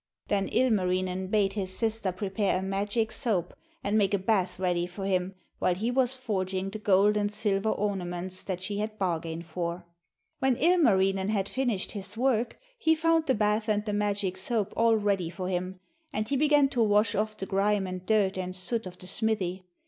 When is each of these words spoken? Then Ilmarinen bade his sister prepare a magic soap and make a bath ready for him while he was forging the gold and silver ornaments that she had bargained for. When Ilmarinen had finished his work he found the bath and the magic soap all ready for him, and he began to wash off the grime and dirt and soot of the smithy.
Then 0.29 0.47
Ilmarinen 0.49 1.27
bade 1.27 1.53
his 1.53 1.77
sister 1.77 2.11
prepare 2.11 2.57
a 2.57 2.63
magic 2.63 3.11
soap 3.11 3.53
and 3.83 3.99
make 3.99 4.15
a 4.15 4.17
bath 4.17 4.57
ready 4.59 4.87
for 4.87 5.05
him 5.05 5.35
while 5.59 5.75
he 5.75 5.91
was 5.91 6.15
forging 6.17 6.71
the 6.71 6.79
gold 6.79 7.15
and 7.15 7.31
silver 7.31 7.69
ornaments 7.69 8.41
that 8.41 8.63
she 8.63 8.79
had 8.79 8.97
bargained 8.97 9.45
for. 9.45 9.85
When 10.39 10.55
Ilmarinen 10.55 11.29
had 11.29 11.47
finished 11.47 11.91
his 11.91 12.17
work 12.17 12.57
he 12.79 12.95
found 12.95 13.27
the 13.27 13.35
bath 13.35 13.69
and 13.69 13.85
the 13.85 13.93
magic 13.93 14.37
soap 14.37 14.73
all 14.75 14.95
ready 14.95 15.29
for 15.29 15.47
him, 15.49 15.79
and 16.11 16.27
he 16.27 16.35
began 16.35 16.67
to 16.69 16.81
wash 16.81 17.13
off 17.13 17.37
the 17.37 17.45
grime 17.45 17.85
and 17.85 18.03
dirt 18.03 18.39
and 18.39 18.55
soot 18.55 18.87
of 18.87 18.97
the 18.97 19.05
smithy. 19.05 19.67